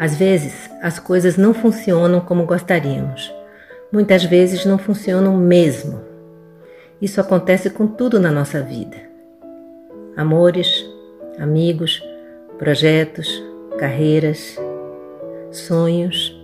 Às 0.00 0.16
vezes, 0.16 0.70
as 0.80 0.98
coisas 0.98 1.36
não 1.36 1.52
funcionam 1.52 2.20
como 2.20 2.46
gostaríamos. 2.46 3.30
Muitas 3.92 4.24
vezes 4.24 4.64
não 4.64 4.78
funcionam 4.78 5.36
mesmo. 5.36 6.00
Isso 7.02 7.20
acontece 7.20 7.68
com 7.68 7.86
tudo 7.86 8.18
na 8.18 8.30
nossa 8.30 8.62
vida: 8.62 8.96
amores, 10.16 10.86
amigos, 11.38 12.02
projetos, 12.58 13.28
carreiras, 13.78 14.58
sonhos 15.52 16.34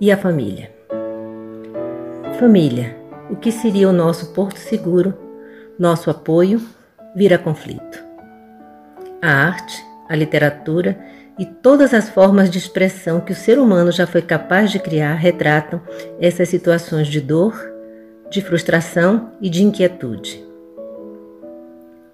e 0.00 0.10
a 0.10 0.16
família. 0.16 0.68
Família, 2.40 2.96
o 3.30 3.36
que 3.36 3.52
seria 3.52 3.88
o 3.88 3.92
nosso 3.92 4.32
porto 4.32 4.58
seguro, 4.58 5.14
nosso 5.78 6.10
apoio, 6.10 6.60
vira 7.14 7.38
conflito. 7.38 8.04
A 9.22 9.30
arte, 9.30 9.84
a 10.08 10.16
literatura 10.16 10.98
e 11.38 11.44
todas 11.44 11.92
as 11.92 12.08
formas 12.08 12.48
de 12.48 12.58
expressão 12.58 13.20
que 13.20 13.32
o 13.32 13.34
ser 13.34 13.58
humano 13.58 13.92
já 13.92 14.06
foi 14.06 14.22
capaz 14.22 14.70
de 14.70 14.78
criar 14.78 15.14
retratam 15.14 15.80
essas 16.20 16.48
situações 16.48 17.08
de 17.08 17.20
dor, 17.20 17.54
de 18.30 18.40
frustração 18.40 19.32
e 19.40 19.50
de 19.50 19.62
inquietude. 19.62 20.44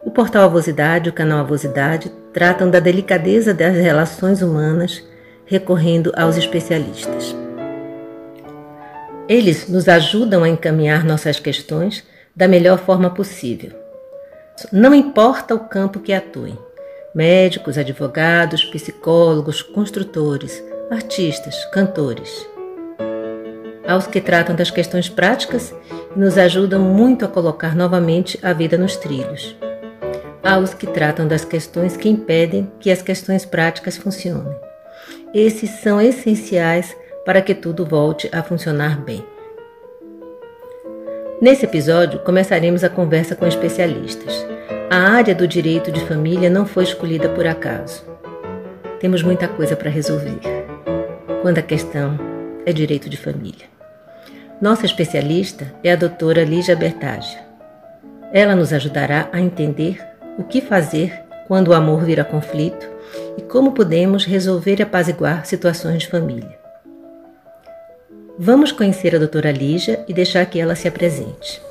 O 0.04 0.10
portal 0.10 0.44
Avosidade 0.44 1.08
e 1.08 1.10
o 1.10 1.12
canal 1.12 1.38
Avosidade 1.38 2.10
tratam 2.32 2.68
da 2.68 2.80
delicadeza 2.80 3.54
das 3.54 3.76
relações 3.76 4.42
humanas 4.42 5.02
recorrendo 5.46 6.12
aos 6.16 6.36
especialistas. 6.36 7.36
Eles 9.28 9.68
nos 9.68 9.88
ajudam 9.88 10.42
a 10.42 10.48
encaminhar 10.48 11.04
nossas 11.04 11.38
questões 11.38 12.04
da 12.34 12.48
melhor 12.48 12.78
forma 12.78 13.10
possível. 13.10 13.70
Não 14.72 14.92
importa 14.92 15.54
o 15.54 15.60
campo 15.60 16.00
que 16.00 16.12
atuem 16.12 16.58
médicos, 17.14 17.76
advogados, 17.76 18.64
psicólogos, 18.64 19.62
construtores, 19.62 20.62
artistas, 20.90 21.64
cantores. 21.66 22.48
Aos 23.86 24.06
que 24.06 24.20
tratam 24.20 24.54
das 24.54 24.70
questões 24.70 25.08
práticas 25.08 25.74
e 26.16 26.18
nos 26.18 26.38
ajudam 26.38 26.80
muito 26.80 27.24
a 27.24 27.28
colocar 27.28 27.74
novamente 27.74 28.38
a 28.42 28.52
vida 28.52 28.78
nos 28.78 28.96
trilhos. 28.96 29.56
Aos 30.42 30.72
que 30.72 30.86
tratam 30.86 31.28
das 31.28 31.44
questões 31.44 31.96
que 31.96 32.08
impedem 32.08 32.70
que 32.80 32.90
as 32.90 33.02
questões 33.02 33.44
práticas 33.44 33.96
funcionem. 33.96 34.54
Esses 35.34 35.70
são 35.80 36.00
essenciais 36.00 36.96
para 37.24 37.42
que 37.42 37.54
tudo 37.54 37.84
volte 37.84 38.28
a 38.32 38.42
funcionar 38.42 39.00
bem. 39.00 39.24
Nesse 41.40 41.64
episódio, 41.64 42.20
começaremos 42.20 42.84
a 42.84 42.88
conversa 42.88 43.34
com 43.34 43.46
especialistas. 43.46 44.46
A 44.94 45.14
área 45.14 45.34
do 45.34 45.48
direito 45.48 45.90
de 45.90 46.04
família 46.04 46.50
não 46.50 46.66
foi 46.66 46.84
escolhida 46.84 47.26
por 47.26 47.46
acaso. 47.46 48.04
Temos 49.00 49.22
muita 49.22 49.48
coisa 49.48 49.74
para 49.74 49.88
resolver 49.88 50.38
quando 51.40 51.56
a 51.56 51.62
questão 51.62 52.20
é 52.66 52.74
direito 52.74 53.08
de 53.08 53.16
família. 53.16 53.64
Nossa 54.60 54.84
especialista 54.84 55.72
é 55.82 55.92
a 55.92 55.96
doutora 55.96 56.44
Lígia 56.44 56.76
Bertaglia. 56.76 57.40
Ela 58.34 58.54
nos 58.54 58.70
ajudará 58.70 59.30
a 59.32 59.40
entender 59.40 59.98
o 60.36 60.44
que 60.44 60.60
fazer 60.60 61.22
quando 61.48 61.68
o 61.68 61.74
amor 61.74 62.04
vira 62.04 62.22
conflito 62.22 62.86
e 63.38 63.40
como 63.40 63.72
podemos 63.72 64.26
resolver 64.26 64.78
e 64.78 64.82
apaziguar 64.82 65.46
situações 65.46 66.02
de 66.02 66.08
família. 66.08 66.58
Vamos 68.38 68.70
conhecer 68.70 69.16
a 69.16 69.18
doutora 69.18 69.52
Lígia 69.52 70.04
e 70.06 70.12
deixar 70.12 70.44
que 70.44 70.60
ela 70.60 70.74
se 70.74 70.86
apresente. 70.86 71.62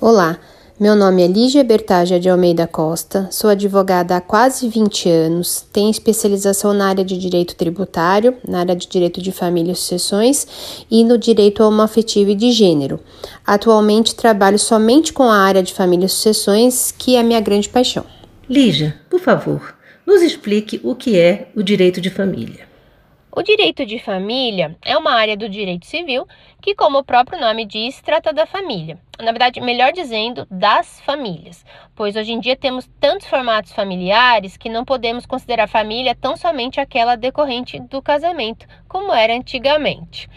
Olá, 0.00 0.38
meu 0.78 0.96
nome 0.96 1.22
é 1.22 1.28
Lígia 1.28 1.62
Bertagia 1.62 2.18
de 2.18 2.28
Almeida 2.28 2.66
Costa, 2.66 3.28
sou 3.30 3.48
advogada 3.48 4.16
há 4.16 4.20
quase 4.20 4.68
20 4.68 5.08
anos, 5.08 5.64
tenho 5.72 5.88
especialização 5.88 6.74
na 6.74 6.88
área 6.88 7.04
de 7.04 7.16
direito 7.16 7.54
tributário, 7.54 8.36
na 8.46 8.58
área 8.58 8.74
de 8.74 8.88
direito 8.88 9.22
de 9.22 9.30
família 9.30 9.70
e 9.70 9.76
sucessões 9.76 10.84
e 10.90 11.04
no 11.04 11.16
direito 11.16 11.62
homoafetivo 11.62 12.30
e 12.30 12.34
de 12.34 12.50
gênero. 12.50 12.98
Atualmente 13.46 14.16
trabalho 14.16 14.58
somente 14.58 15.12
com 15.12 15.30
a 15.30 15.36
área 15.36 15.62
de 15.62 15.72
família 15.72 16.06
e 16.06 16.08
sucessões, 16.08 16.90
que 16.90 17.14
é 17.14 17.20
a 17.20 17.24
minha 17.24 17.40
grande 17.40 17.68
paixão. 17.68 18.04
Lígia, 18.50 18.96
por 19.08 19.20
favor, 19.20 19.76
nos 20.04 20.22
explique 20.22 20.80
o 20.82 20.96
que 20.96 21.16
é 21.16 21.50
o 21.54 21.62
direito 21.62 22.00
de 22.00 22.10
família. 22.10 22.73
O 23.36 23.42
direito 23.42 23.84
de 23.84 23.98
família 23.98 24.76
é 24.80 24.96
uma 24.96 25.10
área 25.10 25.36
do 25.36 25.48
direito 25.48 25.86
civil 25.86 26.24
que, 26.62 26.72
como 26.72 26.98
o 26.98 27.04
próprio 27.04 27.40
nome 27.40 27.64
diz, 27.64 28.00
trata 28.00 28.32
da 28.32 28.46
família. 28.46 28.96
Na 29.18 29.32
verdade, 29.32 29.60
melhor 29.60 29.90
dizendo, 29.92 30.46
das 30.48 31.00
famílias, 31.00 31.66
pois 31.96 32.14
hoje 32.14 32.30
em 32.30 32.38
dia 32.38 32.54
temos 32.54 32.88
tantos 33.00 33.26
formatos 33.26 33.72
familiares 33.72 34.56
que 34.56 34.68
não 34.68 34.84
podemos 34.84 35.26
considerar 35.26 35.66
família 35.66 36.14
tão 36.14 36.36
somente 36.36 36.78
aquela 36.78 37.16
decorrente 37.16 37.80
do 37.80 38.00
casamento, 38.00 38.68
como 38.86 39.12
era 39.12 39.34
antigamente. 39.34 40.30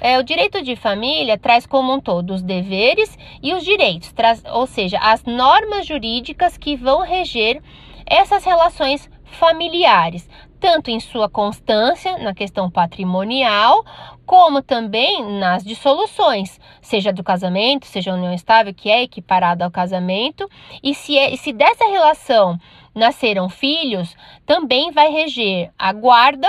É, 0.00 0.16
o 0.20 0.22
direito 0.22 0.62
de 0.62 0.76
família 0.76 1.36
traz 1.36 1.66
como 1.66 1.92
um 1.92 2.00
todo 2.00 2.34
os 2.34 2.42
deveres 2.42 3.18
e 3.42 3.52
os 3.52 3.64
direitos, 3.64 4.12
traz, 4.12 4.44
ou 4.44 4.68
seja, 4.68 5.00
as 5.00 5.24
normas 5.24 5.86
jurídicas 5.86 6.56
que 6.56 6.76
vão 6.76 7.00
reger 7.00 7.60
essas 8.06 8.44
relações 8.44 9.10
familiares, 9.24 10.28
tanto 10.64 10.90
em 10.90 10.98
sua 10.98 11.28
constância 11.28 12.16
na 12.16 12.32
questão 12.32 12.70
patrimonial, 12.70 13.84
como 14.24 14.62
também 14.62 15.22
nas 15.38 15.62
dissoluções, 15.62 16.58
seja 16.80 17.12
do 17.12 17.22
casamento, 17.22 17.84
seja 17.84 18.14
união 18.14 18.32
estável, 18.32 18.72
que 18.72 18.88
é 18.88 19.02
equiparada 19.02 19.66
ao 19.66 19.70
casamento, 19.70 20.48
e 20.82 20.94
se, 20.94 21.18
é, 21.18 21.36
se 21.36 21.52
dessa 21.52 21.84
relação 21.84 22.58
nasceram 22.94 23.46
filhos, 23.50 24.16
também 24.46 24.90
vai 24.90 25.10
reger 25.10 25.70
a 25.78 25.92
guarda, 25.92 26.48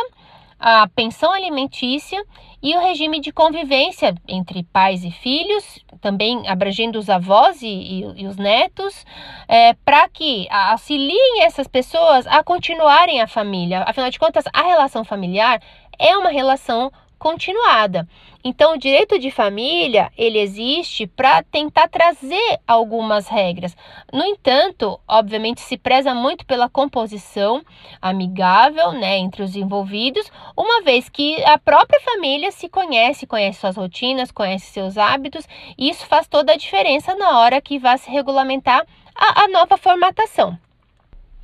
a 0.58 0.88
pensão 0.96 1.34
alimentícia 1.34 2.24
e 2.64 2.74
o 2.74 2.80
regime 2.80 3.20
de 3.20 3.34
convivência 3.34 4.16
entre 4.30 4.64
pais 4.64 5.04
e 5.04 5.12
filhos, 5.12 5.85
também 6.02 6.48
abrangendo 6.48 7.00
os 7.00 7.10
avós 7.10 7.62
e, 7.62 7.68
e, 7.68 8.22
e 8.22 8.28
os 8.28 8.38
netos, 8.38 9.06
é, 9.48 9.74
para 9.74 10.08
que 10.10 10.48
auxiliem 10.50 11.44
essas 11.44 11.68
pessoas 11.68 12.28
a 12.28 12.44
continuarem 12.44 13.22
a 13.22 13.28
família. 13.28 13.84
Afinal 13.88 14.10
de 14.10 14.20
contas, 14.20 14.46
a 14.54 14.62
relação 14.62 15.04
familiar 15.04 15.62
é 15.98 16.18
uma 16.18 16.30
relação 16.30 16.92
continuada. 17.18 18.08
Então, 18.44 18.76
o 18.76 18.78
direito 18.78 19.18
de 19.18 19.32
família, 19.32 20.12
ele 20.16 20.38
existe 20.38 21.08
para 21.08 21.42
tentar 21.42 21.88
trazer 21.88 22.60
algumas 22.68 23.28
regras. 23.28 23.76
No 24.14 24.24
entanto, 24.24 25.00
obviamente 25.08 25.62
se 25.62 25.78
preza 25.78 26.14
muito 26.14 26.46
pela 26.46 26.70
composição 26.70 27.64
amigável, 28.00 28.92
né, 28.92 29.18
entre 29.18 29.42
os 29.42 29.56
envolvidos, 29.56 30.32
uma 30.56 30.84
vez 30.84 31.10
que 31.10 31.44
a 31.44 31.58
própria 31.58 32.00
família 32.02 32.52
se 32.52 32.70
conhece, 32.70 33.26
conhece 33.26 33.60
suas 33.60 33.76
rotinas, 33.76 34.32
conhece 34.32 34.68
seus 34.68 34.96
hábitos, 34.96 35.48
e 35.76 35.90
isso 35.90 36.06
faz 36.06 36.28
toda 36.28 36.54
a 36.54 36.58
diferença 36.58 37.16
na 37.16 37.40
hora 37.40 37.60
que 37.60 37.80
vai 37.80 37.98
se 37.98 38.12
regulamentar 38.12 38.86
a, 39.16 39.44
a 39.44 39.48
nova 39.48 39.76
formatação. 39.76 40.56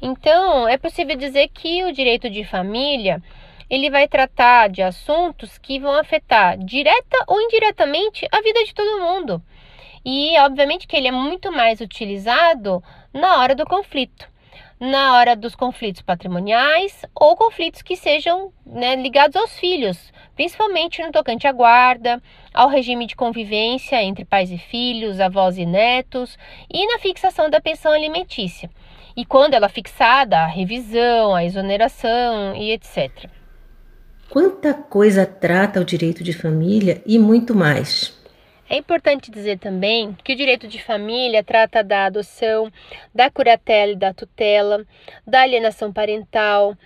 Então, 0.02 0.68
é 0.68 0.78
possível 0.78 1.16
dizer 1.16 1.48
que 1.50 1.84
o 1.84 1.94
direito 1.94 2.30
de 2.30 2.44
família 2.44 3.22
ele 3.72 3.90
vai 3.90 4.06
tratar 4.06 4.68
de 4.68 4.82
assuntos 4.82 5.58
que 5.58 5.80
vão 5.80 5.94
afetar 5.94 6.58
direta 6.58 7.24
ou 7.26 7.40
indiretamente 7.40 8.28
a 8.30 8.42
vida 8.42 8.66
de 8.66 8.74
todo 8.74 9.00
mundo. 9.00 9.42
E 10.04 10.38
obviamente 10.40 10.86
que 10.86 10.98
ele 10.98 11.08
é 11.08 11.12
muito 11.12 11.54
mais 11.54 11.80
utilizado 11.80 12.84
na 13.14 13.38
hora 13.40 13.56
do 13.56 13.66
conflito, 13.66 14.28
na 14.78 15.16
hora 15.16 15.38
dos 15.38 15.56
conflitos 15.56 16.02
patrimoniais 16.02 17.06
ou 17.16 17.38
conflitos 17.38 17.82
que 17.82 17.96
sejam 17.96 18.52
né, 18.66 18.98
ligados 18.98 19.38
aos 19.38 19.58
filhos, 19.58 20.12
principalmente 20.36 21.02
no 21.02 21.14
tocante 21.14 21.48
à 21.48 21.54
guarda, 21.54 22.22
ao 22.54 22.68
regime 22.68 23.08
de 23.08 23.16
convivência 23.16 24.04
entre 24.04 24.26
pais 24.26 24.52
e 24.52 24.58
filhos, 24.58 25.22
avós 25.22 25.58
e 25.58 25.66
netos 25.66 26.38
e 26.70 26.86
na 26.88 27.00
fixação 27.00 27.50
da 27.50 27.62
pensão 27.62 27.94
alimentícia. 27.94 28.70
E 29.16 29.24
quando 29.24 29.54
ela 29.54 29.68
é 29.68 29.70
fixada, 29.70 30.40
a 30.40 30.48
revisão, 30.48 31.34
a 31.34 31.46
exoneração 31.46 32.54
e 32.56 32.72
etc. 32.72 33.41
Quanta 34.32 34.74
coisa 34.74 35.26
trata 35.26 35.82
o 35.82 35.84
direito 35.84 36.24
de 36.24 36.32
família 36.32 37.02
e 37.06 37.20
muito 37.20 37.54
mais. 37.54 38.18
É 38.70 38.78
importante 38.78 39.30
dizer 39.30 39.60
também 39.60 40.16
que 40.24 40.32
o 40.32 40.36
direito 40.38 40.70
de 40.70 40.82
família 40.82 41.44
trata 41.44 41.84
da 41.84 42.06
adoção, 42.06 42.72
da 43.14 43.30
curatela 43.30 43.92
e 43.92 43.98
da 43.98 44.14
tutela, 44.14 44.86
da 45.28 45.42
alienação 45.42 45.92
parental, 45.92 46.78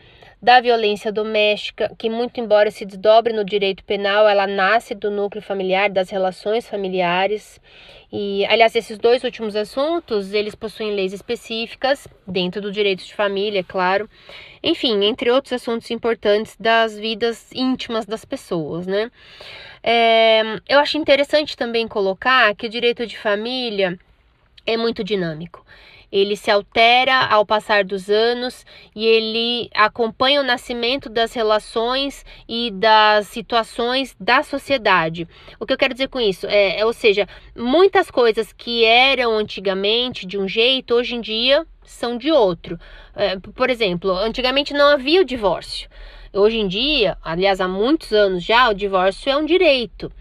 da 0.41 0.59
violência 0.59 1.11
doméstica, 1.11 1.91
que 1.99 2.09
muito 2.09 2.39
embora 2.39 2.71
se 2.71 2.83
desdobre 2.83 3.31
no 3.31 3.45
direito 3.45 3.83
penal, 3.83 4.27
ela 4.27 4.47
nasce 4.47 4.95
do 4.95 5.11
núcleo 5.11 5.41
familiar, 5.41 5.89
das 5.89 6.09
relações 6.09 6.67
familiares. 6.67 7.59
E, 8.11 8.45
aliás, 8.45 8.75
esses 8.75 8.97
dois 8.97 9.23
últimos 9.23 9.55
assuntos, 9.55 10.33
eles 10.33 10.55
possuem 10.55 10.95
leis 10.95 11.13
específicas 11.13 12.07
dentro 12.27 12.61
do 12.61 12.71
direito 12.71 13.03
de 13.03 13.13
família, 13.13 13.59
é 13.59 13.63
claro. 13.63 14.09
Enfim, 14.67 15.05
entre 15.05 15.29
outros 15.29 15.53
assuntos 15.53 15.91
importantes 15.91 16.57
das 16.59 16.97
vidas 16.97 17.51
íntimas 17.53 18.03
das 18.03 18.25
pessoas, 18.25 18.87
né? 18.87 19.11
É, 19.83 20.41
eu 20.67 20.79
acho 20.79 20.97
interessante 20.97 21.55
também 21.55 21.87
colocar 21.87 22.55
que 22.55 22.65
o 22.65 22.69
direito 22.69 23.05
de 23.05 23.15
família 23.15 23.95
é 24.65 24.75
muito 24.75 25.03
dinâmico. 25.03 25.63
Ele 26.11 26.35
se 26.35 26.49
altera 26.49 27.27
ao 27.27 27.45
passar 27.45 27.83
dos 27.83 28.09
anos 28.09 28.65
e 28.95 29.05
ele 29.05 29.69
acompanha 29.75 30.41
o 30.41 30.43
nascimento 30.43 31.09
das 31.09 31.31
relações 31.35 32.25
e 32.49 32.71
das 32.71 33.27
situações 33.27 34.15
da 34.19 34.41
sociedade. 34.41 35.27
O 35.59 35.65
que 35.67 35.73
eu 35.73 35.77
quero 35.77 35.93
dizer 35.93 36.07
com 36.07 36.19
isso? 36.19 36.47
É, 36.47 36.79
é 36.79 36.85
ou 36.85 36.93
seja, 36.93 37.27
muitas 37.55 38.09
coisas 38.09 38.51
que 38.51 38.83
eram 38.83 39.37
antigamente 39.37 40.25
de 40.25 40.39
um 40.39 40.47
jeito, 40.47 40.95
hoje 40.95 41.13
em 41.13 41.21
dia 41.21 41.67
são 41.85 42.17
de 42.17 42.31
outro. 42.31 42.79
É, 43.15 43.37
por 43.39 43.69
exemplo, 43.69 44.11
antigamente 44.11 44.73
não 44.73 44.87
havia 44.89 45.21
o 45.21 45.25
divórcio. 45.25 45.89
Hoje 46.33 46.57
em 46.57 46.67
dia, 46.67 47.17
aliás, 47.23 47.61
há 47.61 47.67
muitos 47.67 48.11
anos 48.11 48.43
já, 48.43 48.69
o 48.69 48.73
divórcio 48.73 49.29
é 49.31 49.37
um 49.37 49.45
direito. 49.45 50.11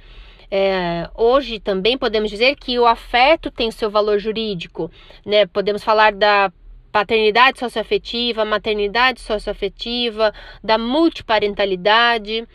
É, 0.50 1.10
hoje 1.16 1.58
também 1.58 1.98
podemos 1.98 2.30
dizer 2.30 2.54
que 2.54 2.78
o 2.78 2.86
afeto 2.86 3.50
tem 3.50 3.70
seu 3.70 3.90
valor 3.90 4.18
jurídico, 4.18 4.90
né? 5.26 5.46
Podemos 5.46 5.82
falar 5.82 6.12
da 6.12 6.52
paternidade 6.92 7.58
socioafetiva, 7.58 8.44
maternidade 8.44 9.20
socioafetiva, 9.20 10.32
da 10.62 10.78
multiparentalidade. 10.78 12.46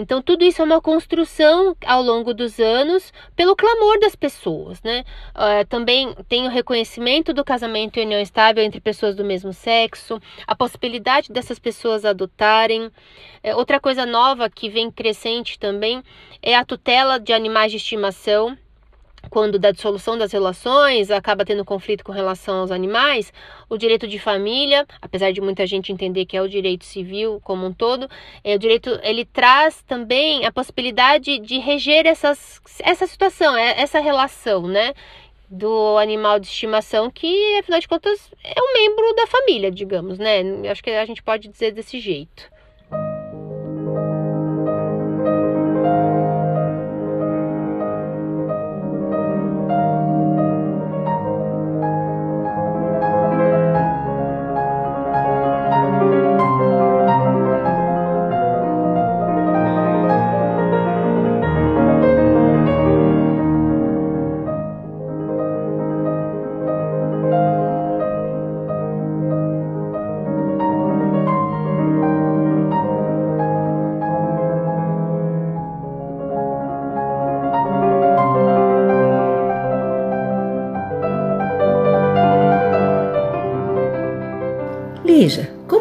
Então, 0.00 0.22
tudo 0.22 0.42
isso 0.42 0.62
é 0.62 0.64
uma 0.64 0.80
construção 0.80 1.76
ao 1.84 2.02
longo 2.02 2.32
dos 2.32 2.58
anos 2.58 3.12
pelo 3.36 3.54
clamor 3.54 4.00
das 4.00 4.16
pessoas, 4.16 4.82
né? 4.82 5.04
Uh, 5.34 5.66
também 5.68 6.14
tem 6.26 6.46
o 6.46 6.50
reconhecimento 6.50 7.34
do 7.34 7.44
casamento 7.44 7.98
e 7.98 8.02
união 8.02 8.18
estável 8.18 8.64
entre 8.64 8.80
pessoas 8.80 9.14
do 9.14 9.22
mesmo 9.22 9.52
sexo, 9.52 10.18
a 10.46 10.56
possibilidade 10.56 11.30
dessas 11.30 11.58
pessoas 11.58 12.06
adotarem. 12.06 12.90
É, 13.42 13.54
outra 13.54 13.78
coisa 13.78 14.06
nova 14.06 14.48
que 14.48 14.70
vem 14.70 14.90
crescente 14.90 15.58
também 15.58 16.02
é 16.42 16.56
a 16.56 16.64
tutela 16.64 17.20
de 17.20 17.34
animais 17.34 17.70
de 17.70 17.76
estimação 17.76 18.56
quando 19.30 19.58
da 19.58 19.70
dissolução 19.70 20.18
das 20.18 20.32
relações 20.32 21.10
acaba 21.10 21.44
tendo 21.44 21.64
conflito 21.64 22.04
com 22.04 22.12
relação 22.12 22.58
aos 22.58 22.70
animais, 22.70 23.32
o 23.68 23.78
direito 23.78 24.06
de 24.08 24.18
família, 24.18 24.84
apesar 25.00 25.32
de 25.32 25.40
muita 25.40 25.66
gente 25.66 25.92
entender 25.92 26.26
que 26.26 26.36
é 26.36 26.42
o 26.42 26.48
direito 26.48 26.84
civil 26.84 27.40
como 27.42 27.64
um 27.64 27.72
todo, 27.72 28.08
é 28.42 28.56
o 28.56 28.58
direito 28.58 28.98
ele 29.02 29.24
traz 29.24 29.82
também 29.82 30.44
a 30.44 30.52
possibilidade 30.52 31.38
de 31.38 31.58
reger 31.58 32.06
essas, 32.06 32.60
essa 32.80 33.06
situação, 33.06 33.56
é, 33.56 33.80
essa 33.80 34.00
relação, 34.00 34.66
né? 34.66 34.92
do 35.52 35.98
animal 35.98 36.38
de 36.38 36.46
estimação 36.46 37.10
que, 37.10 37.58
afinal 37.58 37.80
de 37.80 37.88
contas, 37.88 38.30
é 38.44 38.60
um 38.60 38.72
membro 38.72 39.12
da 39.16 39.26
família, 39.26 39.68
digamos, 39.68 40.16
né? 40.16 40.42
Acho 40.70 40.80
que 40.80 40.90
a 40.90 41.04
gente 41.04 41.24
pode 41.24 41.48
dizer 41.48 41.72
desse 41.72 41.98
jeito. 41.98 42.48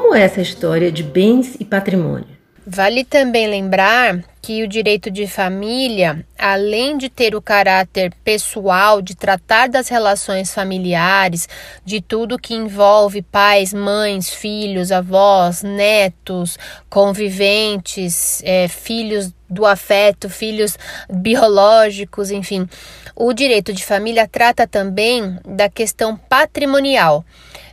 Como 0.09 0.17
é 0.17 0.23
essa 0.23 0.41
história 0.41 0.91
de 0.91 1.03
bens 1.03 1.55
e 1.59 1.63
patrimônio? 1.63 2.25
Vale 2.65 3.03
também 3.03 3.47
lembrar 3.47 4.23
que 4.41 4.63
o 4.63 4.67
direito 4.67 5.11
de 5.11 5.27
família, 5.27 6.25
além 6.35 6.97
de 6.97 7.09
ter 7.09 7.35
o 7.35 7.41
caráter 7.41 8.11
pessoal, 8.23 9.03
de 9.03 9.15
tratar 9.15 9.69
das 9.69 9.87
relações 9.87 10.51
familiares, 10.51 11.47
de 11.85 12.01
tudo 12.01 12.39
que 12.39 12.55
envolve 12.55 13.21
pais, 13.21 13.71
mães, 13.71 14.31
filhos, 14.31 14.91
avós, 14.91 15.61
netos, 15.61 16.57
conviventes, 16.89 18.41
é, 18.43 18.67
filhos 18.67 19.31
do 19.47 19.63
afeto, 19.63 20.27
filhos 20.27 20.75
biológicos, 21.07 22.31
enfim, 22.31 22.67
o 23.15 23.31
direito 23.31 23.71
de 23.73 23.85
família 23.85 24.27
trata 24.27 24.65
também 24.65 25.37
da 25.45 25.69
questão 25.69 26.17
patrimonial 26.17 27.23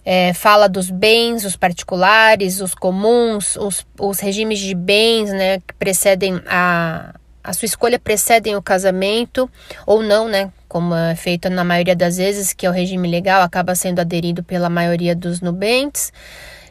é, 0.08 0.32
fala 0.32 0.68
dos 0.68 0.88
bens, 0.88 1.44
os 1.44 1.56
particulares, 1.56 2.60
os 2.60 2.76
comuns, 2.76 3.56
os, 3.56 3.84
os 3.98 4.20
regimes 4.20 4.60
de 4.60 4.72
bens, 4.72 5.30
né, 5.30 5.58
que 5.58 5.74
precedem 5.74 6.40
a, 6.46 7.12
a 7.42 7.52
sua 7.52 7.66
escolha 7.66 7.98
precedem 7.98 8.54
o 8.54 8.62
casamento 8.62 9.50
ou 9.84 10.02
não, 10.02 10.28
né? 10.28 10.52
Como 10.68 10.94
é 10.94 11.16
feito 11.16 11.50
na 11.50 11.64
maioria 11.64 11.96
das 11.96 12.18
vezes, 12.18 12.52
que 12.52 12.66
é 12.66 12.70
o 12.70 12.72
regime 12.72 13.08
legal, 13.08 13.42
acaba 13.42 13.74
sendo 13.74 13.98
aderido 13.98 14.44
pela 14.44 14.70
maioria 14.70 15.14
dos 15.14 15.40
nubentes. 15.40 16.12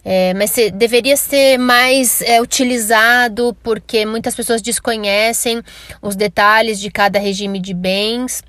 É, 0.08 0.34
mas 0.36 0.52
se, 0.52 0.70
deveria 0.70 1.18
ser 1.18 1.58
mais 1.58 2.22
é, 2.22 2.40
utilizado 2.40 3.58
porque 3.64 4.06
muitas 4.06 4.36
pessoas 4.36 4.62
desconhecem 4.62 5.64
os 6.02 6.16
detalhes 6.16 6.80
de 6.80 6.92
cada 6.92 7.18
regime 7.20 7.60
de 7.60 7.74
bens 7.74 8.44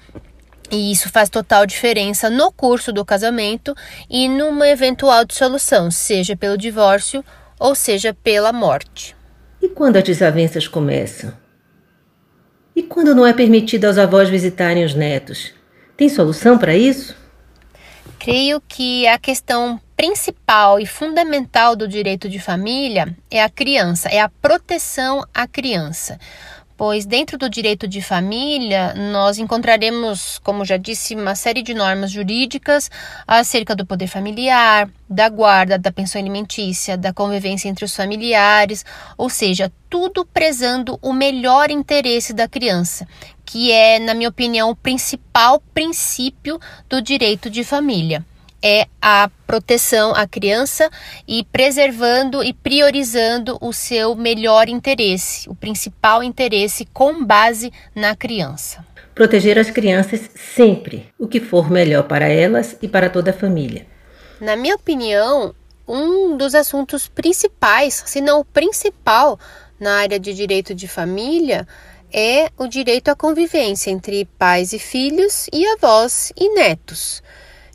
e 0.71 0.93
isso 0.93 1.09
faz 1.09 1.29
total 1.29 1.67
diferença 1.67 2.29
no 2.31 2.51
curso 2.53 2.93
do 2.93 3.05
casamento 3.05 3.75
e 4.09 4.29
numa 4.29 4.69
eventual 4.69 5.25
dissolução, 5.25 5.91
seja 5.91 6.37
pelo 6.37 6.57
divórcio 6.57 7.25
ou 7.59 7.75
seja 7.75 8.15
pela 8.15 8.53
morte. 8.53 9.17
E 9.61 9.69
quando 9.69 9.97
as 9.97 10.05
desavenças 10.05 10.69
começam? 10.69 11.33
E 12.75 12.83
quando 12.83 13.15
não 13.15 13.27
é 13.27 13.33
permitido 13.33 13.87
aos 13.87 13.97
avós 13.97 14.29
visitarem 14.29 14.85
os 14.85 14.95
netos? 14.95 15.55
Tem 15.97 16.09
solução 16.09 16.59
para 16.59 16.77
isso? 16.77 17.17
Creio 18.19 18.61
que 18.61 19.07
a 19.07 19.19
questão 19.19 19.81
principal 19.97 20.79
e 20.79 20.85
fundamental 20.85 21.75
do 21.75 21.89
direito 21.89 22.29
de 22.29 22.39
família 22.39 23.17
é 23.31 23.43
a 23.43 23.49
criança, 23.49 24.09
é 24.11 24.21
a 24.21 24.29
proteção 24.29 25.25
à 25.33 25.47
criança 25.47 26.19
pois 26.77 27.07
dentro 27.07 27.39
do 27.39 27.49
direito 27.49 27.89
de 27.89 28.03
família 28.03 28.95
nós 28.95 29.39
encontraremos, 29.39 30.39
como 30.45 30.65
já 30.65 30.77
disse, 30.77 31.15
uma 31.15 31.35
série 31.35 31.63
de 31.63 31.73
normas 31.73 32.11
jurídicas 32.11 32.91
acerca 33.27 33.75
do 33.75 33.87
poder 33.87 34.07
familiar, 34.07 34.89
da 35.09 35.29
guarda, 35.29 35.79
da 35.79 35.91
pensão 35.91 36.21
alimentícia, 36.21 36.97
da 36.97 37.13
convivência 37.13 37.69
entre 37.69 37.85
os 37.85 37.97
familiares, 37.97 38.85
ou 39.17 39.31
seja, 39.31 39.73
tudo 39.89 40.27
prezando 40.27 40.99
o 41.01 41.13
melhor 41.13 41.71
interesse 41.71 42.33
da 42.33 42.47
criança, 42.47 43.07
que 43.45 43.73
é, 43.73 43.99
na 43.99 44.13
minha 44.13 44.29
opinião, 44.29 44.71
o 44.71 44.77
principal 44.77 45.63
princípio 45.73 46.61
do 46.89 47.01
direito 47.01 47.49
de 47.49 47.65
família. 47.65 48.25
É 48.63 48.87
a 49.01 49.31
proteção 49.47 50.15
à 50.15 50.27
criança 50.27 50.91
e 51.27 51.45
preservando 51.45 52.43
e 52.43 52.53
priorizando 52.53 53.59
o 53.61 53.73
seu 53.73 54.15
melhor 54.15 54.69
interesse, 54.69 55.49
o 55.49 55.55
principal 55.55 56.23
interesse 56.23 56.87
com 56.93 57.25
base 57.25 57.73
na 57.95 58.17
criança. 58.17 58.85
Proteger 59.15 59.59
as 59.59 59.71
crianças 59.71 60.29
sempre, 60.35 61.09
o 61.19 61.27
que 61.27 61.41
for 61.41 61.71
melhor 61.71 62.03
para 62.05 62.29
elas 62.29 62.77
e 62.83 62.89
para 62.89 63.09
toda 63.09 63.31
a 63.31 63.35
família. 63.35 63.87
Na 64.41 64.57
minha 64.57 64.75
opinião, 64.75 65.55
um 65.89 66.37
dos 66.37 66.55
assuntos 66.55 67.09
principais, 67.09 68.03
se 68.07 68.21
não 68.21 68.41
o 68.41 68.45
principal, 68.45 69.39
na 69.79 69.99
área 69.99 70.19
de 70.19 70.35
direito 70.35 70.75
de 70.75 70.89
família 70.89 71.67
é 72.13 72.51
o 72.57 72.67
direito 72.67 73.09
à 73.09 73.15
convivência 73.15 73.91
entre 73.91 74.25
pais 74.39 74.73
e 74.73 74.79
filhos 74.79 75.49
e 75.53 75.67
avós 75.67 76.33
e 76.37 76.55
netos. 76.55 77.23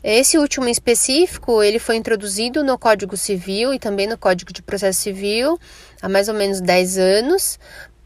Esse 0.02 0.36
último 0.36 0.66
em 0.66 0.72
específico, 0.72 1.62
ele 1.62 1.78
foi 1.78 1.96
introduzido 1.96 2.64
no 2.64 2.76
Código 2.76 3.16
Civil 3.16 3.72
e 3.72 3.78
também 3.78 4.08
no 4.08 4.18
Código 4.18 4.52
de 4.52 4.60
Processo 4.60 5.00
Civil 5.00 5.58
há 6.00 6.08
mais 6.08 6.28
ou 6.28 6.34
menos 6.34 6.60
10 6.60 6.98
anos, 6.98 7.58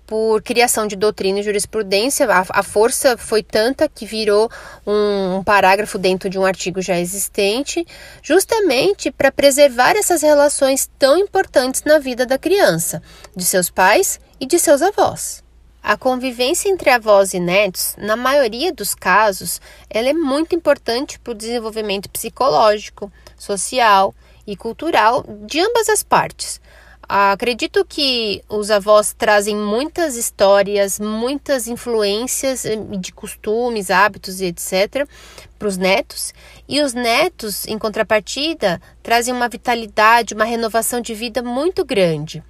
por 0.07 0.41
criação 0.43 0.87
de 0.87 0.95
doutrina 0.95 1.41
e 1.41 1.43
jurisprudência. 1.43 2.27
A, 2.31 2.45
a 2.51 2.63
força 2.63 3.17
foi 3.17 3.43
tanta 3.43 3.89
que 3.89 4.07
virou 4.07 4.51
um, 4.87 5.37
um, 5.37 5.45
parágrafo 5.45 5.99
dentro 5.99 6.31
de 6.31 6.39
um 6.39 6.45
artigo 6.45 6.81
já 6.81 6.99
existente, 6.99 7.87
justamente 8.23 9.11
para 9.11 9.33
preservar 9.33 9.97
essas 9.97 10.23
relações 10.23 10.89
tão 10.99 11.19
importantes 11.19 11.83
na 11.85 11.99
vida 11.99 12.25
da 12.25 12.39
criança, 12.39 13.03
de 13.35 13.45
seus 13.45 13.69
pais 13.69 14.21
e 14.39 14.47
de 14.47 14.59
seus 14.59 14.83
avós. 14.83 15.46
A 15.89 15.97
convivência 15.97 16.69
entre 16.69 16.91
avós 16.91 17.33
e 17.33 17.39
netos, 17.39 17.95
na 17.97 18.17
maioria 18.17 18.73
dos 18.73 18.93
casos, 18.93 19.61
ela 19.89 20.09
é 20.09 20.13
muito 20.13 20.53
importante 20.53 21.17
para 21.17 21.31
o 21.31 21.35
desenvolvimento 21.35 22.11
psicológico, 22.11 23.09
social 23.39 24.13
e 24.45 24.57
cultural 24.57 25.25
de 25.47 25.61
ambas 25.61 25.89
as 25.89 26.03
partes. 26.03 26.61
Acredito 27.09 27.85
que 27.85 28.43
os 28.49 28.69
avós 28.69 29.15
trazem 29.17 29.55
muitas 29.55 30.17
histórias, 30.17 30.99
muitas 30.99 31.69
influências 31.69 32.65
eh, 32.65 32.75
de 32.75 33.13
costumes, 33.13 33.89
hábitos 33.89 34.41
e 34.41 34.47
etc. 34.47 35.09
para 35.57 35.69
os 35.69 35.77
netos, 35.77 36.35
e 36.69 36.83
os 36.83 36.95
netos, 36.95 37.65
em 37.69 37.79
contrapartida, 37.79 38.83
trazem 39.05 39.33
uma 39.33 39.49
vitalidade, 39.49 40.35
uma 40.35 40.45
renovação 40.45 41.01
de 41.01 41.15
vida 41.15 41.45
muito 41.45 41.85
grande. 41.85 42.43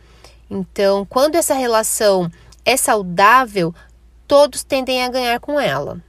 Então, 0.49 1.05
quando 1.05 1.35
essa 1.35 1.55
relação 1.55 2.31
é 2.67 2.77
saudável, 2.77 3.73
todos 4.27 4.65
tendem 4.65 5.05
a 5.05 5.09
ganhar 5.09 5.41
com 5.41 5.59
ela. 5.59 6.05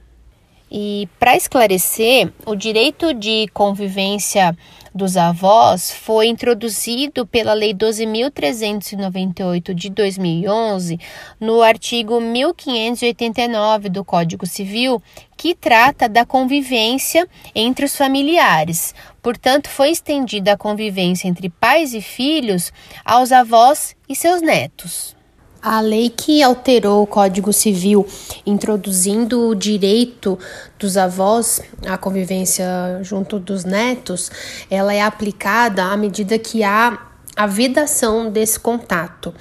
E 0.70 1.08
para 1.18 1.34
esclarecer, 1.34 2.30
o 2.44 2.54
direito 2.54 3.14
de 3.14 3.48
convivência 3.54 4.54
dos 4.94 5.16
avós 5.16 5.90
foi 5.90 6.26
introduzido 6.26 7.26
pela 7.26 7.54
Lei 7.54 7.72
12.398 7.72 9.72
de 9.72 9.88
2011 9.88 11.00
no 11.40 11.62
artigo 11.62 12.20
1589 12.20 13.88
do 13.88 14.04
Código 14.04 14.44
Civil, 14.44 15.02
que 15.38 15.54
trata 15.54 16.06
da 16.06 16.26
convivência 16.26 17.26
entre 17.54 17.86
os 17.86 17.96
familiares. 17.96 18.94
Portanto, 19.22 19.70
foi 19.70 19.90
estendida 19.90 20.52
a 20.52 20.58
convivência 20.58 21.28
entre 21.28 21.48
pais 21.48 21.94
e 21.94 22.02
filhos 22.02 22.70
aos 23.04 23.32
avós 23.32 23.96
e 24.06 24.14
seus 24.14 24.42
netos. 24.42 25.16
A 25.60 25.80
lei 25.80 26.08
que 26.08 26.40
alterou 26.42 27.02
o 27.02 27.06
Código 27.06 27.52
Civil, 27.52 28.06
introduzindo 28.46 29.48
o 29.48 29.54
direito 29.54 30.38
dos 30.78 30.96
avós 30.96 31.60
à 31.84 31.98
convivência 31.98 32.64
junto 33.02 33.40
dos 33.40 33.64
netos, 33.64 34.30
ela 34.70 34.94
é 34.94 35.02
aplicada 35.02 35.84
à 35.84 35.96
medida 35.96 36.38
que 36.38 36.62
há 36.62 37.08
a 37.38 37.46
vedação 37.46 38.30
desse 38.30 38.58
contato. 38.58 39.32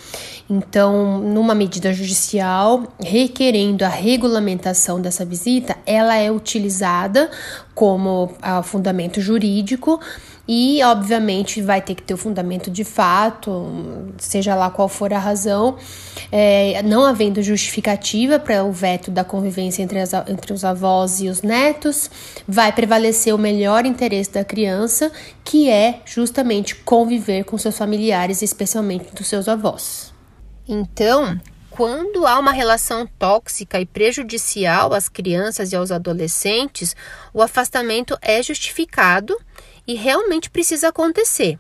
Então, 0.47 1.19
numa 1.19 1.55
medida 1.55 1.91
judicial 1.91 2.83
requerendo 2.99 3.83
a 3.83 3.87
regulamentação 3.87 5.01
dessa 5.01 5.25
visita, 5.25 5.75
ela 5.83 6.15
é 6.15 6.31
utilizada 6.31 7.29
como 7.73 8.25
uh, 8.25 8.61
fundamento 8.63 9.19
jurídico 9.19 9.99
e, 10.47 10.81
obviamente, 10.83 11.61
vai 11.61 11.81
ter 11.81 11.93
que 11.93 12.01
ter 12.01 12.13
o 12.13 12.17
fundamento 12.17 12.71
de 12.71 12.83
fato, 12.83 14.13
seja 14.17 14.55
lá 14.55 14.69
qual 14.69 14.87
for 14.87 15.13
a 15.13 15.19
razão, 15.19 15.77
é, 16.31 16.81
não 16.83 17.03
havendo 17.03 17.43
justificativa 17.43 18.39
para 18.39 18.63
o 18.63 18.71
veto 18.71 19.11
da 19.11 19.23
convivência 19.23 19.83
entre, 19.83 19.99
as, 19.99 20.13
entre 20.13 20.53
os 20.53 20.63
avós 20.63 21.19
e 21.19 21.27
os 21.27 21.41
netos, 21.41 22.09
vai 22.47 22.71
prevalecer 22.71 23.35
o 23.35 23.37
melhor 23.37 23.85
interesse 23.85 24.31
da 24.31 24.45
criança, 24.45 25.11
que 25.43 25.69
é 25.69 25.99
justamente 26.05 26.75
conviver 26.75 27.43
com 27.43 27.57
seus 27.57 27.77
familiares, 27.77 28.41
especialmente 28.41 29.13
dos 29.13 29.27
seus 29.27 29.49
avós. 29.49 30.13
Então, 30.65 31.37
quando 31.69 32.25
há 32.25 32.39
uma 32.39 32.51
relação 32.51 33.07
tóxica 33.19 33.79
e 33.79 33.85
prejudicial 33.85 34.93
às 34.93 35.07
crianças 35.07 35.71
e 35.71 35.75
aos 35.75 35.91
adolescentes, 35.91 36.95
o 37.33 37.41
afastamento 37.41 38.17
é 38.21 38.41
justificado 38.41 39.37
e 39.87 39.95
realmente 39.95 40.49
precisa 40.49 40.89
acontecer. 40.89 41.57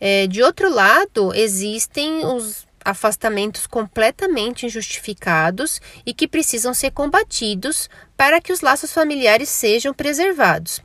É, 0.00 0.26
de 0.26 0.42
outro 0.42 0.70
lado, 0.72 1.34
existem 1.34 2.24
os 2.24 2.66
afastamentos 2.84 3.66
completamente 3.66 4.66
injustificados 4.66 5.80
e 6.04 6.14
que 6.14 6.26
precisam 6.26 6.72
ser 6.72 6.90
combatidos 6.90 7.88
para 8.16 8.40
que 8.40 8.52
os 8.52 8.60
laços 8.60 8.92
familiares 8.92 9.48
sejam 9.48 9.92
preservados. 9.92 10.80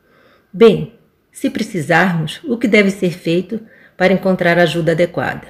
Bem, 0.52 0.98
se 1.32 1.50
precisarmos, 1.50 2.42
o 2.44 2.58
que 2.58 2.68
deve 2.68 2.92
ser 2.92 3.12
feito 3.12 3.60
para 3.98 4.14
encontrar 4.14 4.58
ajuda 4.58 4.92
adequada? 4.92 5.48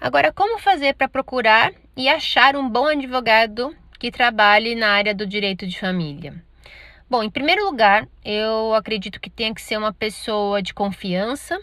Agora, 0.00 0.32
como 0.32 0.58
fazer 0.58 0.94
para 0.94 1.08
procurar 1.08 1.72
e 1.96 2.08
achar 2.08 2.56
um 2.56 2.68
bom 2.68 2.86
advogado 2.86 3.74
que 3.98 4.10
trabalhe 4.10 4.74
na 4.74 4.90
área 4.90 5.14
do 5.14 5.26
direito 5.26 5.66
de 5.66 5.78
família? 5.78 6.45
Bom, 7.08 7.22
em 7.22 7.30
primeiro 7.30 7.64
lugar, 7.64 8.08
eu 8.24 8.74
acredito 8.74 9.20
que 9.20 9.30
tenha 9.30 9.54
que 9.54 9.62
ser 9.62 9.76
uma 9.76 9.92
pessoa 9.92 10.60
de 10.60 10.74
confiança, 10.74 11.56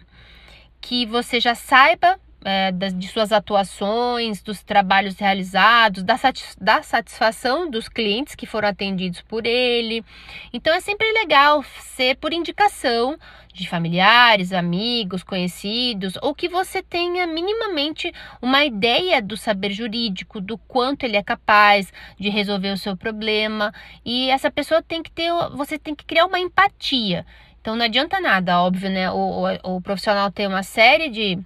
que 0.79 1.05
você 1.05 1.37
já 1.37 1.53
saiba 1.53 2.17
é, 2.43 2.71
de 2.71 3.07
suas 3.07 3.31
atuações, 3.31 4.41
dos 4.41 4.61
trabalhos 4.63 5.17
realizados, 5.17 6.03
da, 6.03 6.17
satis 6.17 6.55
da 6.59 6.81
satisfação 6.83 7.69
dos 7.69 7.87
clientes 7.87 8.35
que 8.35 8.45
foram 8.45 8.69
atendidos 8.69 9.21
por 9.21 9.45
ele. 9.45 10.03
Então 10.51 10.73
é 10.73 10.79
sempre 10.79 11.11
legal 11.11 11.63
ser 11.79 12.15
por 12.17 12.33
indicação 12.33 13.17
de 13.53 13.69
familiares, 13.69 14.51
amigos, 14.51 15.23
conhecidos, 15.23 16.17
ou 16.21 16.33
que 16.33 16.49
você 16.49 16.81
tenha 16.81 17.27
minimamente 17.27 18.11
uma 18.41 18.65
ideia 18.65 19.21
do 19.21 19.37
saber 19.37 19.71
jurídico, 19.71 20.41
do 20.41 20.57
quanto 20.57 21.03
ele 21.03 21.17
é 21.17 21.23
capaz 21.23 21.93
de 22.19 22.29
resolver 22.29 22.71
o 22.71 22.77
seu 22.77 22.97
problema. 22.97 23.71
E 24.03 24.29
essa 24.31 24.49
pessoa 24.49 24.81
tem 24.81 25.03
que 25.03 25.11
ter, 25.11 25.31
você 25.53 25.77
tem 25.77 25.93
que 25.93 26.03
criar 26.03 26.25
uma 26.25 26.39
empatia. 26.39 27.25
Então 27.61 27.75
não 27.75 27.85
adianta 27.85 28.19
nada, 28.19 28.61
óbvio, 28.61 28.89
né? 28.89 29.09
O, 29.11 29.45
o, 29.63 29.75
o 29.75 29.81
profissional 29.81 30.29
ter 30.31 30.47
uma 30.47 30.63
série 30.63 31.09
de, 31.09 31.39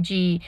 de 0.00 0.40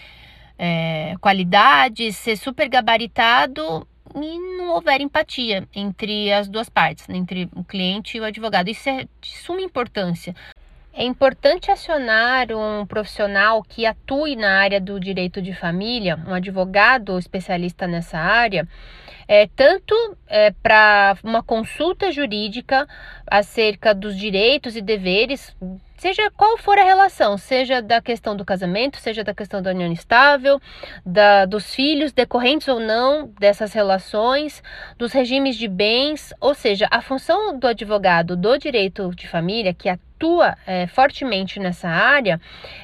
é, 0.58 1.14
qualidades, 1.20 2.16
ser 2.16 2.36
super 2.36 2.68
gabaritado 2.68 3.86
e 4.14 4.38
não 4.56 4.70
houver 4.70 5.00
empatia 5.00 5.66
entre 5.74 6.32
as 6.32 6.48
duas 6.48 6.68
partes, 6.68 7.08
né? 7.08 7.16
entre 7.16 7.48
o 7.54 7.64
cliente 7.64 8.16
e 8.16 8.20
o 8.20 8.24
advogado. 8.24 8.68
Isso 8.68 8.88
é 8.88 9.06
de 9.20 9.36
suma 9.38 9.60
importância. 9.60 10.34
É 10.96 11.02
importante 11.02 11.72
acionar 11.72 12.52
um 12.52 12.86
profissional 12.86 13.64
que 13.64 13.84
atue 13.84 14.36
na 14.36 14.60
área 14.60 14.80
do 14.80 15.00
direito 15.00 15.42
de 15.42 15.52
família, 15.52 16.16
um 16.24 16.32
advogado 16.32 17.18
especialista 17.18 17.88
nessa 17.88 18.16
área, 18.16 18.68
é, 19.26 19.46
tanto 19.46 19.94
é, 20.26 20.50
para 20.50 21.16
uma 21.22 21.42
consulta 21.42 22.10
jurídica 22.10 22.86
acerca 23.26 23.94
dos 23.94 24.16
direitos 24.16 24.76
e 24.76 24.82
deveres, 24.82 25.54
seja 25.96 26.30
qual 26.36 26.58
for 26.58 26.78
a 26.78 26.84
relação, 26.84 27.38
seja 27.38 27.80
da 27.80 28.00
questão 28.00 28.36
do 28.36 28.44
casamento, 28.44 28.98
seja 28.98 29.24
da 29.24 29.34
questão 29.34 29.62
da 29.62 29.70
união 29.70 29.90
estável, 29.90 30.60
da, 31.04 31.46
dos 31.46 31.74
filhos 31.74 32.12
decorrentes 32.12 32.68
ou 32.68 32.78
não 32.78 33.28
dessas 33.38 33.72
relações, 33.72 34.62
dos 34.98 35.12
regimes 35.12 35.56
de 35.56 35.66
bens, 35.66 36.34
ou 36.40 36.54
seja, 36.54 36.86
a 36.90 37.00
função 37.00 37.58
do 37.58 37.66
advogado 37.66 38.36
do 38.36 38.58
direito 38.58 39.14
de 39.14 39.26
família, 39.26 39.72
que 39.72 39.88
atua 39.88 40.56
é, 40.66 40.86
fortemente 40.86 41.58
nessa 41.58 41.88
área, 41.88 42.40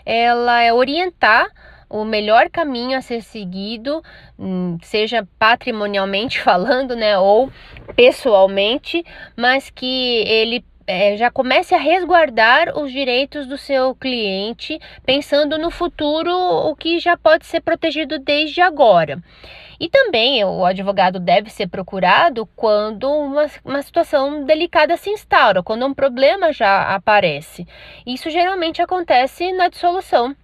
ela 0.06 0.62
é 0.62 0.72
orientar 0.72 1.46
o 1.90 2.04
melhor 2.04 2.48
caminho 2.48 2.96
a 2.96 3.02
ser 3.02 3.20
seguido, 3.20 4.02
hum, 4.38 4.78
seja 4.80 5.26
patrimonialmente 5.38 6.40
falando, 6.40 6.94
né, 6.94 7.18
ou 7.18 7.50
pessoalmente, 7.96 9.04
mas 9.36 9.68
que 9.68 10.22
ele 10.26 10.64
é, 10.86 11.16
já 11.16 11.30
comece 11.30 11.74
a 11.74 11.78
resguardar 11.78 12.76
os 12.78 12.90
direitos 12.90 13.46
do 13.46 13.58
seu 13.58 13.94
cliente, 13.94 14.80
pensando 15.04 15.58
no 15.58 15.70
futuro, 15.70 16.32
o 16.32 16.74
que 16.74 16.98
já 16.98 17.16
pode 17.16 17.46
ser 17.46 17.60
protegido 17.60 18.18
desde 18.18 18.60
agora. 18.60 19.22
E 19.78 19.88
também 19.88 20.44
o 20.44 20.64
advogado 20.64 21.18
deve 21.18 21.48
ser 21.48 21.66
procurado 21.68 22.44
quando 22.54 23.10
uma, 23.10 23.46
uma 23.64 23.82
situação 23.82 24.44
delicada 24.44 24.96
se 24.96 25.10
instaura, 25.10 25.62
quando 25.62 25.86
um 25.86 25.94
problema 25.94 26.52
já 26.52 26.94
aparece. 26.94 27.66
Isso 28.06 28.28
geralmente 28.28 28.82
acontece 28.82 29.52
na 29.52 29.68
dissolução 29.68 30.36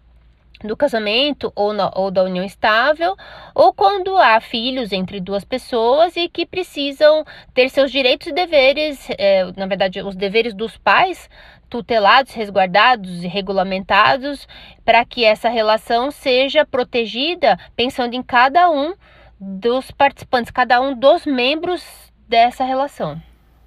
do 0.66 0.76
casamento 0.76 1.52
ou, 1.54 1.72
ou 1.94 2.10
da 2.10 2.22
união 2.22 2.44
estável, 2.44 3.16
ou 3.54 3.72
quando 3.72 4.16
há 4.16 4.40
filhos 4.40 4.92
entre 4.92 5.20
duas 5.20 5.44
pessoas 5.44 6.16
e 6.16 6.28
que 6.28 6.44
precisam 6.44 7.24
ter 7.54 7.68
seus 7.70 7.90
direitos 7.90 8.26
e 8.26 8.32
deveres, 8.32 9.08
é, 9.18 9.44
na 9.56 9.66
verdade, 9.66 10.02
os 10.02 10.16
deveres 10.16 10.54
dos 10.54 10.76
pais 10.76 11.28
tutelados, 11.68 12.32
resguardados 12.32 13.24
e 13.24 13.26
regulamentados 13.26 14.46
para 14.84 15.04
que 15.04 15.24
essa 15.24 15.48
relação 15.48 16.10
seja 16.10 16.64
protegida, 16.64 17.58
pensando 17.74 18.14
em 18.14 18.22
cada 18.22 18.70
um 18.70 18.94
dos 19.38 19.90
participantes, 19.90 20.50
cada 20.50 20.80
um 20.80 20.94
dos 20.94 21.26
membros 21.26 21.84
dessa 22.28 22.64
relação. 22.64 23.20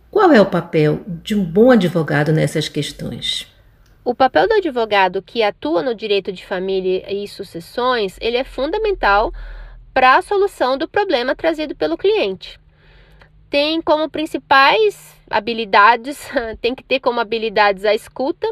Qual 0.10 0.32
é 0.32 0.42
o 0.42 0.46
papel 0.46 1.02
de 1.08 1.36
um 1.36 1.44
bom 1.44 1.72
advogado 1.72 2.32
nessas 2.32 2.68
questões? 2.68 3.49
O 4.10 4.16
papel 4.16 4.48
do 4.48 4.56
advogado 4.56 5.22
que 5.22 5.44
atua 5.44 5.84
no 5.84 5.94
direito 5.94 6.32
de 6.32 6.44
família 6.44 7.06
e 7.14 7.28
sucessões, 7.28 8.18
ele 8.20 8.38
é 8.38 8.44
fundamental 8.44 9.32
para 9.94 10.18
a 10.18 10.22
solução 10.24 10.80
do 10.80 10.88
problema 10.88 11.36
trazido 11.36 11.76
pelo 11.76 11.96
cliente. 11.96 12.60
Tem 13.52 13.80
como 13.80 14.10
principais 14.10 15.16
habilidades, 15.30 16.28
tem 16.60 16.74
que 16.74 16.84
ter 16.84 17.00
como 17.00 17.20
habilidades 17.20 17.86
a 17.86 17.94
escuta, 17.94 18.52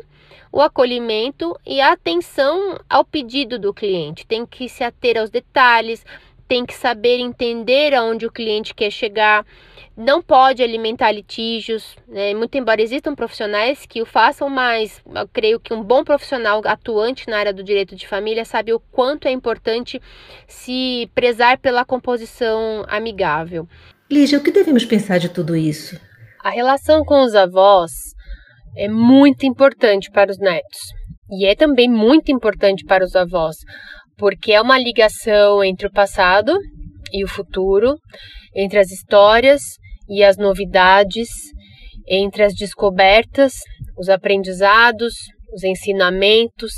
o 0.51 0.61
acolhimento 0.61 1.59
e 1.65 1.81
a 1.81 1.93
atenção 1.93 2.79
ao 2.87 3.03
pedido 3.03 3.57
do 3.57 3.73
cliente. 3.73 4.27
Tem 4.27 4.45
que 4.45 4.69
se 4.69 4.83
ater 4.83 5.17
aos 5.17 5.31
detalhes, 5.31 6.05
tem 6.47 6.65
que 6.65 6.73
saber 6.73 7.19
entender 7.19 7.93
aonde 7.93 8.25
o 8.25 8.31
cliente 8.31 8.73
quer 8.73 8.91
chegar, 8.91 9.45
não 9.95 10.21
pode 10.21 10.61
alimentar 10.61 11.11
litígios, 11.11 11.95
né? 12.07 12.33
muito 12.35 12.55
embora 12.55 12.81
existam 12.81 13.15
profissionais 13.15 13.85
que 13.87 14.01
o 14.01 14.05
façam, 14.05 14.47
mas 14.47 15.01
eu 15.13 15.27
creio 15.27 15.59
que 15.59 15.73
um 15.73 15.83
bom 15.83 16.03
profissional 16.03 16.61
atuante 16.65 17.27
na 17.27 17.37
área 17.37 17.53
do 17.53 17.63
direito 17.63 17.95
de 17.95 18.07
família 18.07 18.45
sabe 18.45 18.71
o 18.71 18.79
quanto 18.79 19.27
é 19.27 19.31
importante 19.31 19.99
se 20.47 21.09
prezar 21.15 21.57
pela 21.57 21.83
composição 21.83 22.85
amigável. 22.87 23.67
Lígia, 24.09 24.37
o 24.37 24.43
que 24.43 24.51
devemos 24.51 24.85
pensar 24.85 25.17
de 25.17 25.29
tudo 25.29 25.55
isso? 25.55 25.99
A 26.43 26.51
relação 26.51 27.03
com 27.03 27.23
os 27.23 27.33
avós 27.33 27.91
é 28.77 28.87
muito 28.87 29.45
importante 29.45 30.11
para 30.11 30.29
os 30.31 30.37
netos 30.37 30.79
e 31.29 31.45
é 31.45 31.55
também 31.55 31.89
muito 31.89 32.31
importante 32.31 32.85
para 32.85 33.03
os 33.03 33.15
avós, 33.15 33.57
porque 34.17 34.53
é 34.53 34.61
uma 34.61 34.77
ligação 34.77 35.63
entre 35.63 35.87
o 35.87 35.91
passado 35.91 36.57
e 37.11 37.23
o 37.23 37.27
futuro, 37.27 37.95
entre 38.55 38.79
as 38.79 38.91
histórias 38.91 39.61
e 40.09 40.23
as 40.23 40.37
novidades, 40.37 41.29
entre 42.07 42.43
as 42.43 42.53
descobertas, 42.53 43.53
os 43.97 44.09
aprendizados, 44.09 45.13
os 45.53 45.63
ensinamentos. 45.63 46.73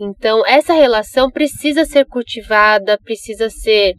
Então, 0.00 0.46
essa 0.46 0.72
relação 0.72 1.30
precisa 1.30 1.84
ser 1.84 2.06
cultivada, 2.06 2.98
precisa 2.98 3.50
ser 3.50 3.94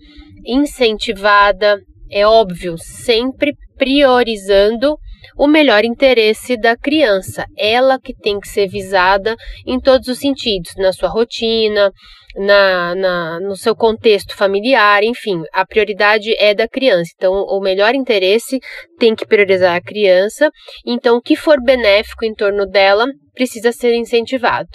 incentivada, 0.45 1.79
é 2.09 2.25
óbvio, 2.25 2.77
sempre 2.77 3.53
priorizando 3.77 4.97
o 5.37 5.47
melhor 5.47 5.83
interesse 5.83 6.57
da 6.57 6.75
criança, 6.75 7.45
ela 7.57 7.99
que 7.99 8.13
tem 8.13 8.39
que 8.39 8.47
ser 8.47 8.67
visada 8.67 9.35
em 9.65 9.79
todos 9.79 10.07
os 10.07 10.19
sentidos, 10.19 10.73
na 10.77 10.91
sua 10.93 11.09
rotina, 11.09 11.91
na, 12.35 12.95
na, 12.95 13.39
no 13.39 13.55
seu 13.55 13.75
contexto 13.75 14.35
familiar, 14.35 15.03
enfim, 15.03 15.43
a 15.53 15.65
prioridade 15.65 16.33
é 16.37 16.53
da 16.53 16.67
criança. 16.67 17.11
Então, 17.15 17.33
o 17.33 17.59
melhor 17.59 17.93
interesse 17.93 18.59
tem 18.97 19.15
que 19.15 19.25
priorizar 19.25 19.75
a 19.75 19.81
criança. 19.81 20.49
Então, 20.85 21.17
o 21.17 21.21
que 21.21 21.35
for 21.35 21.61
benéfico 21.61 22.25
em 22.25 22.33
torno 22.33 22.65
dela 22.65 23.05
precisa 23.33 23.71
ser 23.71 23.93
incentivado. 23.95 24.69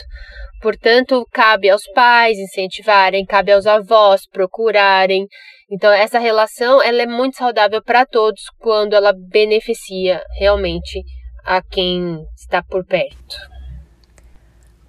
Portanto, 0.61 1.26
cabe 1.33 1.69
aos 1.69 1.83
pais 1.95 2.38
incentivarem, 2.38 3.25
cabe 3.25 3.53
aos 3.53 3.67
avós 3.67 4.23
procurarem. 4.29 5.26
Então, 5.69 5.93
essa 5.93 6.21
relação 6.21 6.81
ela 6.81 7.03
é 7.03 7.07
muito 7.07 7.37
saudável 7.37 7.83
para 7.83 8.07
todos 8.07 8.45
quando 8.59 8.95
ela 8.95 9.13
beneficia 9.13 10.23
realmente 10.39 11.02
a 11.45 11.61
quem 11.61 12.25
está 12.37 12.63
por 12.63 12.85
perto. 12.85 13.37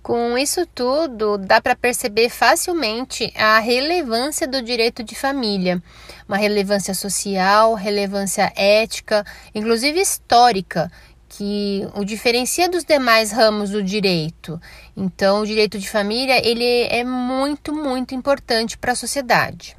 Com 0.04 0.38
isso 0.38 0.66
tudo, 0.68 1.38
dá 1.38 1.60
para 1.60 1.76
perceber 1.76 2.30
facilmente 2.30 3.34
a 3.36 3.60
relevância 3.60 4.48
do 4.48 4.62
direito 4.62 5.04
de 5.04 5.16
família, 5.16 5.82
uma 6.28 6.38
relevância 6.38 6.94
social, 6.94 7.74
relevância 7.74 8.54
ética, 8.56 9.26
inclusive 9.54 10.00
histórica, 10.00 10.90
que 11.28 11.88
o 11.94 12.06
diferencia 12.06 12.70
dos 12.70 12.86
demais 12.86 13.32
ramos 13.32 13.72
do 13.72 13.84
direito. 13.84 14.62
Então, 14.96 15.42
o 15.42 15.46
direito 15.46 15.78
de 15.78 15.90
família 15.90 16.40
ele 16.48 16.84
é 16.84 17.04
muito, 17.04 17.74
muito 17.74 18.16
importante 18.16 18.78
para 18.78 18.94
a 18.94 18.96
sociedade. 18.96 19.77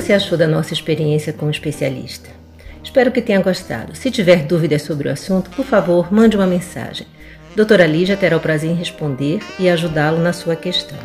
Você 0.00 0.12
achou 0.12 0.36
da 0.36 0.46
nossa 0.46 0.74
experiência 0.74 1.32
com 1.32 1.46
o 1.46 1.50
especialista? 1.50 2.28
Espero 2.84 3.10
que 3.10 3.22
tenha 3.22 3.40
gostado. 3.40 3.96
Se 3.96 4.10
tiver 4.10 4.44
dúvidas 4.44 4.82
sobre 4.82 5.08
o 5.08 5.12
assunto, 5.12 5.48
por 5.48 5.64
favor, 5.64 6.12
mande 6.12 6.36
uma 6.36 6.46
mensagem. 6.46 7.06
Doutora 7.56 7.86
Lígia 7.86 8.14
terá 8.14 8.36
o 8.36 8.40
prazer 8.40 8.70
em 8.70 8.74
responder 8.74 9.40
e 9.58 9.70
ajudá-lo 9.70 10.18
na 10.18 10.34
sua 10.34 10.54
questão. 10.54 10.98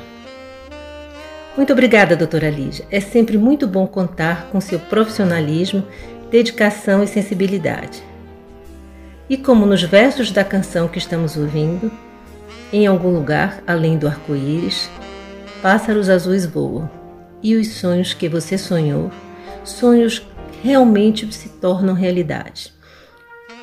Muito 1.55 1.71
obrigada, 1.71 2.17
doutora 2.17 2.49
Lígia. 2.49 2.85
É 2.91 2.99
sempre 2.99 3.37
muito 3.37 3.65
bom 3.65 3.87
contar 3.87 4.49
com 4.51 4.59
seu 4.59 4.77
profissionalismo, 4.77 5.87
dedicação 6.29 7.01
e 7.01 7.07
sensibilidade. 7.07 8.03
E 9.29 9.37
como 9.37 9.65
nos 9.65 9.81
versos 9.83 10.31
da 10.31 10.43
canção 10.43 10.89
que 10.89 10.97
estamos 10.97 11.37
ouvindo, 11.37 11.89
em 12.73 12.87
algum 12.87 13.09
lugar 13.09 13.63
além 13.65 13.97
do 13.97 14.05
arco-íris, 14.05 14.89
pássaros 15.61 16.09
azuis 16.09 16.45
voam 16.45 17.00
e 17.43 17.55
os 17.55 17.67
sonhos 17.73 18.13
que 18.13 18.29
você 18.29 18.57
sonhou, 18.57 19.11
sonhos 19.63 20.25
realmente 20.63 21.31
se 21.33 21.49
tornam 21.49 21.93
realidade. 21.93 22.73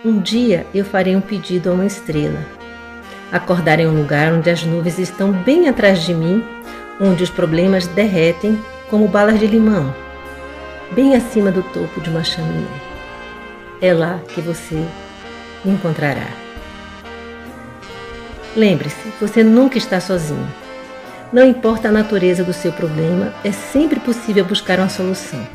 Um 0.04 0.20
dia 0.20 0.66
eu 0.74 0.84
farei 0.84 1.16
um 1.16 1.20
pedido 1.20 1.70
a 1.70 1.74
uma 1.74 1.86
estrela. 1.86 2.38
Acordar 3.30 3.78
em 3.80 3.86
um 3.86 3.96
lugar 3.96 4.32
onde 4.32 4.48
as 4.48 4.62
nuvens 4.64 4.98
estão 4.98 5.32
bem 5.32 5.68
atrás 5.68 6.02
de 6.02 6.14
mim, 6.14 6.44
onde 7.00 7.22
os 7.22 7.30
problemas 7.30 7.86
derretem 7.88 8.58
como 8.88 9.06
balas 9.06 9.38
de 9.38 9.46
limão, 9.46 9.94
bem 10.92 11.14
acima 11.14 11.50
do 11.50 11.62
topo 11.62 12.00
de 12.00 12.10
uma 12.10 12.24
chaminé. 12.24 12.66
É 13.80 13.92
lá 13.92 14.20
que 14.34 14.40
você 14.40 14.82
me 15.64 15.72
encontrará. 15.72 16.26
Lembre-se, 18.56 19.12
você 19.20 19.44
nunca 19.44 19.78
está 19.78 20.00
sozinho. 20.00 20.48
Não 21.30 21.46
importa 21.46 21.88
a 21.88 21.92
natureza 21.92 22.42
do 22.42 22.54
seu 22.54 22.72
problema, 22.72 23.34
é 23.44 23.52
sempre 23.52 24.00
possível 24.00 24.44
buscar 24.44 24.78
uma 24.78 24.88
solução. 24.88 25.46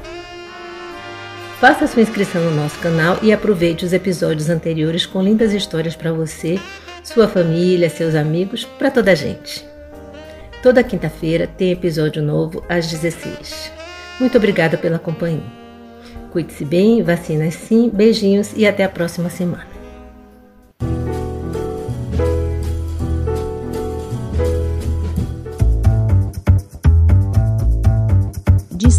Faça 1.59 1.87
sua 1.87 2.03
inscrição 2.03 2.43
no 2.43 2.55
nosso 2.55 2.77
canal 2.79 3.17
e 3.23 3.33
aproveite 3.33 3.83
os 3.83 3.91
episódios 3.91 4.49
anteriores 4.49 5.05
com 5.05 5.23
lindas 5.23 5.51
histórias 5.51 5.95
para 5.95 6.13
você, 6.13 6.59
sua 7.03 7.27
família, 7.27 7.89
seus 7.89 8.13
amigos, 8.13 8.65
para 8.65 8.91
toda 8.91 9.11
a 9.11 9.15
gente. 9.15 9.65
Toda 10.61 10.83
quinta-feira 10.83 11.47
tem 11.47 11.71
episódio 11.71 12.21
novo 12.21 12.63
às 12.69 12.87
16. 12.91 13.71
Muito 14.19 14.37
obrigada 14.37 14.77
pela 14.77 14.99
companhia. 14.99 15.41
Cuide-se 16.31 16.65
bem, 16.65 17.01
vacinas 17.01 17.55
sim, 17.55 17.89
beijinhos 17.91 18.53
e 18.55 18.67
até 18.67 18.83
a 18.83 18.89
próxima 18.89 19.29
semana. 19.29 19.72